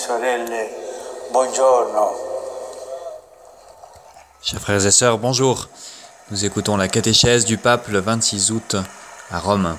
[0.00, 0.70] sorelle,
[1.30, 2.16] buongiorno.
[4.42, 5.68] Chers frères et sœurs, bonjour.
[6.30, 8.76] Nous écoutons la catéchèse du pape le 26 août
[9.30, 9.76] à Rome.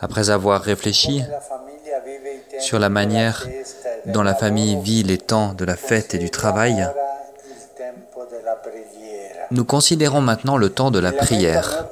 [0.00, 1.22] Après avoir réfléchi
[2.60, 3.48] sur la manière
[4.06, 6.86] dont la famille vit les temps de la fête et du travail,
[9.50, 11.86] nous considérons maintenant le temps de la prière.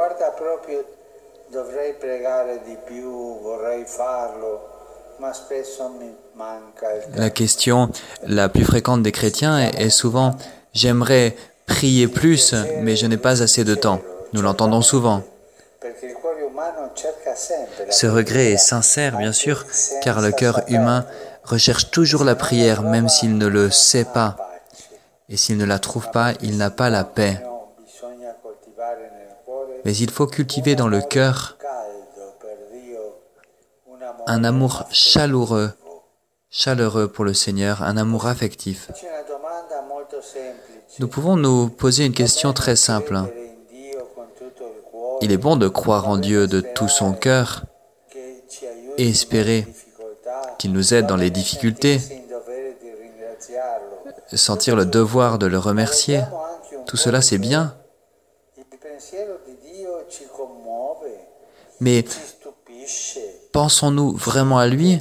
[0.00, 0.84] Riguarda proprio
[1.50, 7.20] dovrei pregare di più, vorrei farlo, ma spesso mi manca il tempo.
[7.20, 7.90] La question
[8.22, 10.36] la plus fréquente des chrétiens est, souvent
[10.72, 14.00] J'aimerais prier plus, mais je n'ai pas assez de temps.
[14.32, 15.22] Nous l'entendons souvent.
[17.90, 19.66] Ce regret est sincère, bien sûr,
[20.02, 21.04] car le cœur humain
[21.42, 24.36] recherche toujours la prière, même s'il ne le sait pas.
[25.28, 27.42] Et s'il ne la trouve pas, il n'a pas la paix.
[29.84, 31.56] Mais il faut cultiver dans le cœur
[34.26, 35.72] un amour chaleureux,
[36.50, 38.90] chaleureux pour le Seigneur, un amour affectif.
[40.98, 43.14] Nous pouvons nous poser une question très simple.
[43.14, 47.12] Credere in Dio con tutto il est bon de croire en Dieu de tout son
[47.12, 47.64] cœur
[48.98, 49.66] et espérer
[50.58, 52.00] qu'il nous aide dans les difficultés,
[54.32, 56.22] sentir le devoir de le remercier.
[56.86, 57.74] Tout cela, c'est bien,
[61.80, 62.04] mais
[63.52, 65.00] pensons-nous vraiment à lui?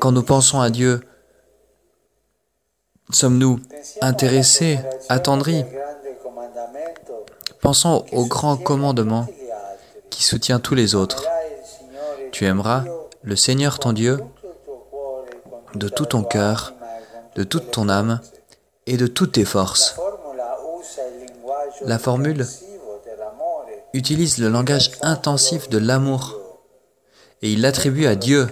[0.00, 1.00] Quand nous pensons à Dieu,
[3.10, 3.60] sommes-nous
[4.00, 5.64] intéressés, attendris?
[7.60, 9.26] Pensons au grand commandement
[10.10, 11.26] qui soutient tous les autres.
[12.32, 12.84] Tu aimeras
[13.22, 14.18] le Seigneur ton Dieu
[15.74, 16.74] de tout ton cœur,
[17.34, 18.20] de toute ton âme
[18.86, 19.96] et de toutes tes forces.
[21.82, 22.46] La formule.
[23.94, 26.38] Utilise le langage intensif de l'amour
[27.42, 28.48] et il l'attribue à Dieu.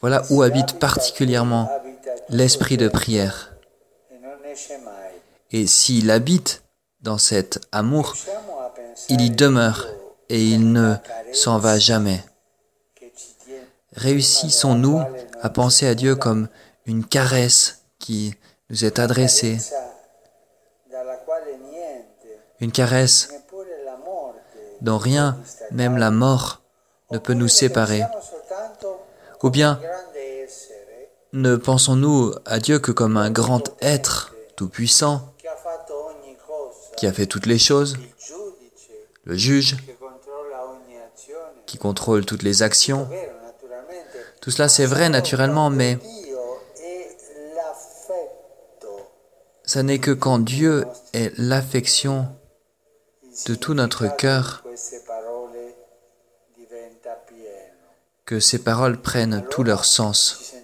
[0.00, 1.70] Voilà où habite particulièrement
[2.28, 3.54] l'esprit de prière.
[5.52, 6.62] Et s'il habite
[7.00, 8.14] dans cet amour,
[9.08, 9.86] il y demeure
[10.28, 10.94] et il ne
[11.32, 12.22] s'en va jamais.
[13.92, 15.02] Réussissons-nous
[15.40, 16.48] à penser à Dieu comme
[16.86, 18.34] une caresse qui
[18.70, 19.58] nous est adressée,
[22.60, 23.28] une caresse
[24.80, 25.38] dont rien,
[25.72, 26.62] même la mort,
[27.10, 28.02] ne peut nous séparer.
[29.42, 29.80] Ou bien
[31.32, 35.32] ne pensons-nous à Dieu que comme un grand être tout-puissant
[36.96, 37.96] qui a fait toutes les choses,
[39.24, 39.76] le juge
[41.66, 43.08] qui contrôle toutes les actions?
[44.40, 45.98] Tout cela c'est vrai naturellement, mais
[49.76, 52.34] ça n'est que quand Dieu est l'affection
[53.46, 54.64] de tout notre cœur
[58.24, 60.54] que ces paroles prennent tout leur sens.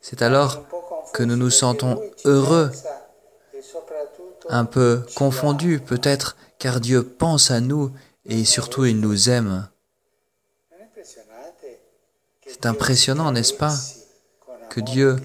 [0.00, 0.64] C'est alors
[1.12, 2.72] que nous nous sentons heureux,
[4.48, 7.92] un peu confondus peut-être, car Dieu pense à nous
[8.24, 9.68] et surtout il nous aime.
[12.46, 13.76] C'est impressionnant, n'est-ce pas,
[14.70, 15.16] que Dieu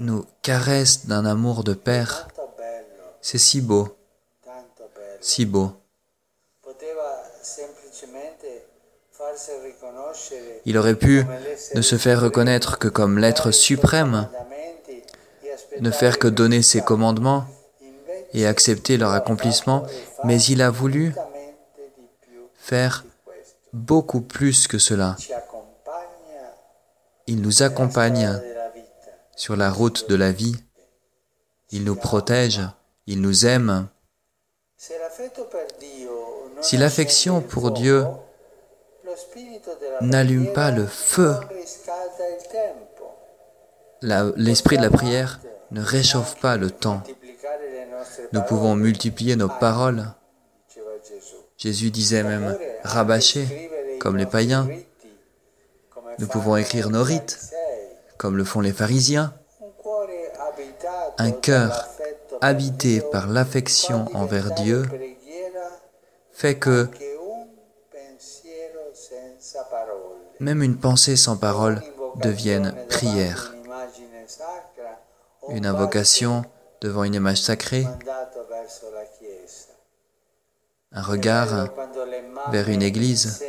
[0.00, 2.28] nous caresse d'un amour de Père.
[3.20, 3.96] C'est si beau,
[5.20, 5.72] si beau.
[10.64, 11.24] Il aurait pu
[11.74, 14.28] ne se faire reconnaître que comme l'être suprême,
[15.80, 17.44] ne faire que donner ses commandements
[18.32, 19.84] et accepter leur accomplissement,
[20.24, 21.14] mais il a voulu
[22.56, 23.04] faire
[23.72, 25.16] beaucoup plus que cela.
[27.26, 28.40] Il nous accompagne.
[29.36, 30.56] Sur la route de la vie.
[31.70, 32.60] Il nous protège,
[33.06, 33.88] il nous aime.
[36.60, 38.04] Si l'affection pour Dieu
[40.00, 41.34] n'allume pas le feu,
[44.02, 45.40] l'esprit de la prière
[45.70, 47.02] ne réchauffe pas le temps.
[48.32, 50.04] Nous pouvons multiplier nos paroles.
[51.56, 53.70] Jésus disait même rabâcher,
[54.00, 54.68] comme les païens.
[56.18, 57.53] Nous pouvons écrire nos rites.
[58.18, 59.34] Comme le font les pharisiens.
[61.18, 61.88] Un cœur
[62.40, 64.84] habité par l'affection envers Dieu
[66.32, 66.88] fait que
[70.40, 71.80] même une pensée sans parole
[72.16, 73.54] devienne prière.
[75.48, 76.44] Une invocation
[76.80, 77.86] devant une image sacrée,
[80.92, 81.68] un regard
[82.50, 83.44] vers une église,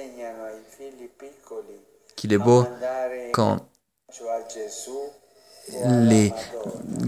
[2.16, 2.66] qu'il est beau
[3.34, 3.60] quand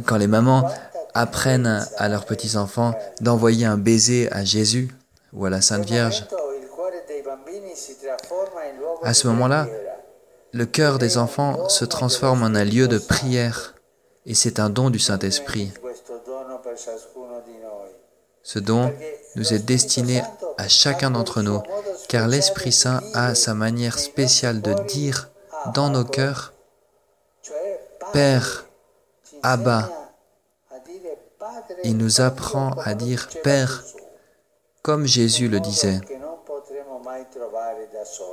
[0.05, 0.69] quand les mamans
[1.13, 4.89] apprennent à leurs petits-enfants d'envoyer un baiser à Jésus
[5.33, 6.25] ou à la Sainte Vierge,
[9.03, 9.67] à ce moment-là,
[10.53, 13.75] le cœur des enfants se transforme en un lieu de prière
[14.25, 15.71] et c'est un don du Saint-Esprit.
[18.43, 18.93] Ce don
[19.35, 20.21] nous est destiné
[20.57, 21.61] à chacun d'entre nous,
[22.07, 25.29] car l'Esprit Saint a sa manière spéciale de dire
[25.73, 26.53] dans nos cœurs,
[28.13, 28.65] Père,
[29.43, 29.89] Abba.
[31.83, 33.83] Il nous apprend à dire Père,
[34.81, 35.99] comme Jésus le disait,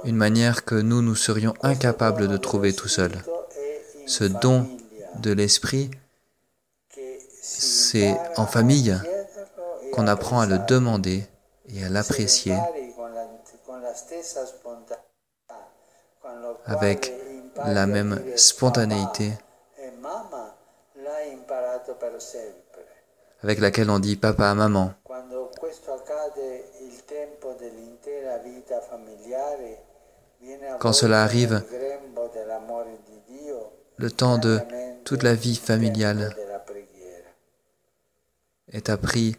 [0.04, 3.22] une manière que nous nous serions incapables de trouver tout seuls.
[4.06, 4.66] Ce don
[5.20, 5.90] de l'Esprit,
[7.42, 8.96] c'est en famille
[9.92, 11.26] qu'on apprend à le demander
[11.68, 12.56] et à l'apprécier
[16.66, 17.12] avec
[17.66, 19.32] la même spontanéité
[23.42, 24.92] avec laquelle on dit papa à maman.
[30.80, 31.62] Quand cela arrive,
[33.96, 34.58] le temps de
[35.04, 36.34] toute la vie familiale
[38.72, 39.36] est appris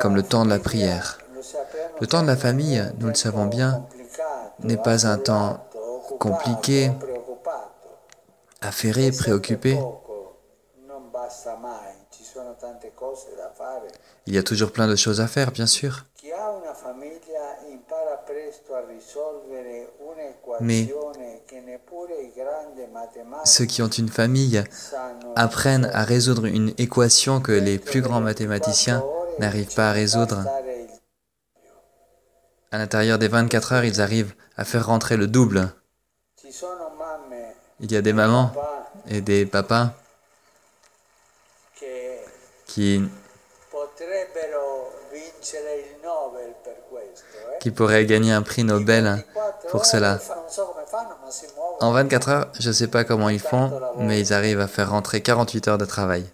[0.00, 1.18] comme le temps de la prière.
[2.00, 3.86] Le temps de la famille, nous le savons bien,
[4.60, 5.64] n'est pas un temps
[6.18, 6.90] compliqué,
[8.60, 9.78] affairé, préoccupé.
[14.26, 16.04] Il y a toujours plein de choses à faire, bien sûr.
[20.60, 20.88] Mais
[23.44, 24.62] ceux qui ont une famille
[25.34, 29.02] apprennent à résoudre une équation que les plus grands mathématiciens
[29.38, 30.44] n'arrivent pas à résoudre.
[32.72, 35.72] À l'intérieur des 24 heures, ils arrivent à faire rentrer le double.
[37.80, 38.52] Il y a des mamans
[39.08, 39.94] et des papas
[42.66, 43.02] qui,
[47.60, 49.24] qui pourraient gagner un prix Nobel
[49.70, 50.18] pour cela.
[51.80, 54.90] En 24 heures, je ne sais pas comment ils font, mais ils arrivent à faire
[54.90, 56.26] rentrer 48 heures de travail.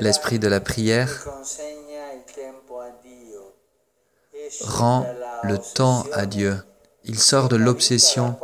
[0.00, 1.24] L'esprit de la prière
[4.62, 5.06] rend
[5.42, 6.56] le temps à Dieu.
[7.04, 8.36] Il sort de l'obsession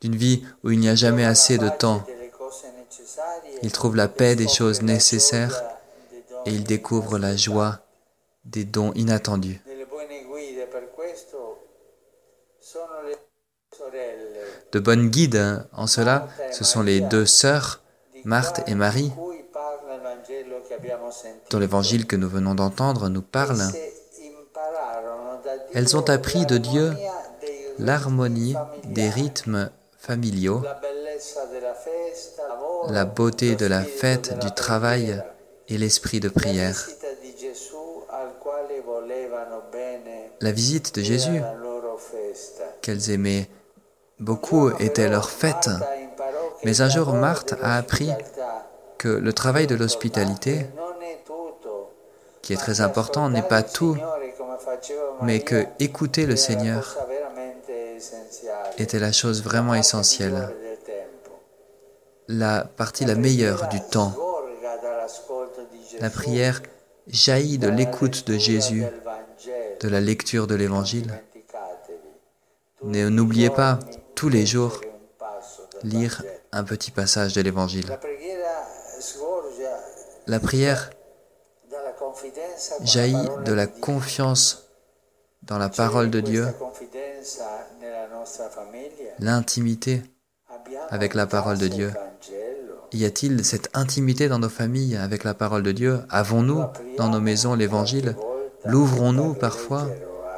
[0.00, 2.02] d'une vie où il n'y a jamais assez de temps.
[3.62, 5.62] Il trouve la paix des choses nécessaires
[6.46, 7.80] et il découvre la joie
[8.44, 9.60] des dons inattendus.
[14.72, 17.80] De bonnes guides hein, en cela, ce sont les deux sœurs,
[18.24, 19.12] Marthe et Marie,
[21.50, 23.62] dont l'évangile que nous venons d'entendre nous parle.
[25.74, 26.92] Elles ont appris de Dieu
[27.78, 28.54] l'harmonie
[28.84, 30.62] des rythmes familiaux,
[32.88, 35.22] la beauté de la fête, du travail
[35.68, 36.88] et l'esprit de prière.
[40.40, 41.42] La visite de Jésus,
[42.82, 43.48] qu'elles aimaient
[44.20, 45.68] beaucoup, était leur fête.
[46.64, 48.10] Mais un jour, Marthe a appris
[48.98, 50.66] que le travail de l'hospitalité,
[52.42, 53.96] qui est très important, n'est pas tout,
[55.22, 56.96] mais que écouter le Seigneur
[58.82, 60.54] était la chose vraiment essentielle,
[62.28, 64.14] la partie la meilleure du temps.
[66.00, 66.62] La prière
[67.06, 68.84] jaillit de l'écoute de Jésus,
[69.80, 71.22] de la lecture de l'Évangile.
[72.82, 73.78] N'oubliez pas,
[74.14, 74.80] tous les jours,
[75.82, 77.98] lire un petit passage de l'Évangile.
[80.26, 80.90] La prière
[82.82, 84.68] jaillit de la confiance
[85.42, 86.46] dans la parole de Dieu,
[89.18, 90.02] l'intimité
[90.90, 91.92] avec la parole de Dieu.
[92.92, 96.00] Y a-t-il cette intimité dans nos familles avec la parole de Dieu?
[96.08, 96.64] Avons-nous
[96.96, 98.16] dans nos maisons l'Évangile?
[98.64, 99.86] L'ouvrons-nous parfois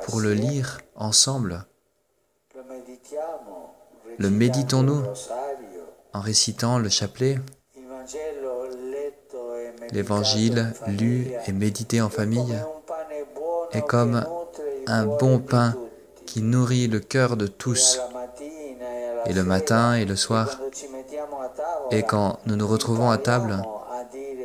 [0.04, 1.64] pour le lire ensemble?
[4.18, 5.02] Le méditons-nous
[6.12, 7.38] en récitant le chapelet?
[9.92, 12.54] L'Évangile lu et médité en famille
[13.72, 14.24] est comme
[14.86, 15.74] un bon pain
[16.30, 17.98] qui nourrit le cœur de tous,
[19.26, 20.60] et le matin et le soir.
[21.90, 23.60] Et quand nous nous retrouvons à table,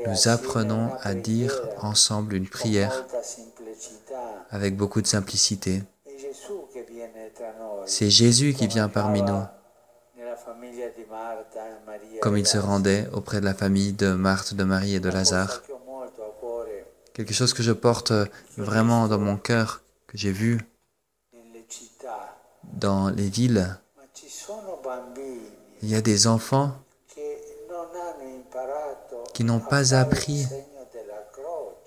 [0.07, 3.05] nous apprenons à dire ensemble une prière
[4.49, 5.83] avec beaucoup de simplicité.
[7.85, 9.43] C'est Jésus qui vient parmi nous,
[12.19, 15.61] comme il se rendait auprès de la famille de Marthe, de Marie et de Lazare.
[17.13, 18.11] Quelque chose que je porte
[18.57, 20.59] vraiment dans mon cœur, que j'ai vu
[22.73, 23.77] dans les villes,
[25.81, 26.71] il y a des enfants
[29.33, 30.45] qui n'ont pas appris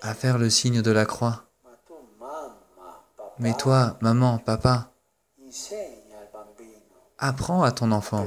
[0.01, 1.43] à faire le signe de la croix.
[3.39, 4.91] Mais toi, maman, papa,
[7.17, 8.25] apprends à ton enfant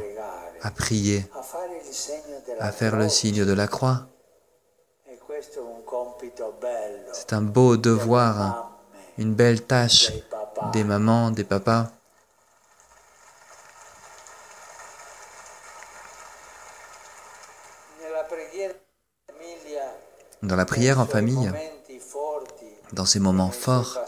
[0.63, 1.27] à prier,
[2.61, 4.07] à faire le signe de la croix.
[7.13, 8.81] C'est un beau devoir,
[9.19, 10.13] une belle tâche
[10.73, 11.91] des mamans, des papas.
[20.43, 21.53] Dans la prière en famille,
[22.93, 23.99] dans ces moments forts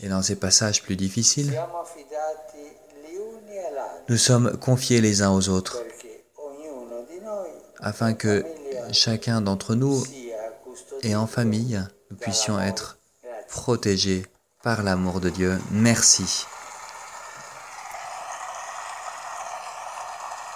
[0.00, 1.58] et dans ces passages plus difficiles,
[4.08, 5.82] nous sommes confiés les uns aux autres
[7.80, 8.44] afin que
[8.92, 10.02] chacun d'entre nous
[11.02, 12.98] et en famille, nous puissions être
[13.48, 14.24] protégés
[14.62, 15.58] par l'amour de Dieu.
[15.72, 16.46] Merci.